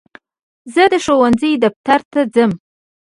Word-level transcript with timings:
زه 0.73 0.83
د 0.93 0.95
ښوونځي 1.03 1.51
دفتر 1.63 1.99
ته 2.11 2.19
ځم. 2.33 2.51